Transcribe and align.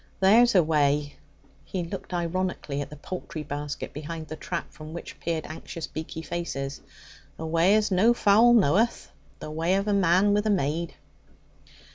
"There's 0.19 0.55
a 0.55 0.63
way"' 0.63 1.15
(he 1.63 1.83
looked 1.83 2.11
ironically 2.11 2.81
at 2.81 2.89
the 2.89 2.95
poultry 2.95 3.43
basket 3.43 3.93
behind 3.93 4.27
the 4.29 4.35
trap, 4.35 4.73
from 4.73 4.93
which 4.93 5.19
peered 5.19 5.45
anxious, 5.45 5.85
beaky 5.85 6.23
faces) 6.23 6.81
'"a 7.37 7.45
way 7.45 7.75
as 7.75 7.91
no 7.91 8.11
fowl 8.15 8.53
knoweth, 8.55 9.11
the 9.39 9.51
way 9.51 9.75
of 9.75 9.87
a 9.87 9.93
man 9.93 10.33
with 10.33 10.47
a 10.47 10.49
maid."' 10.49 10.95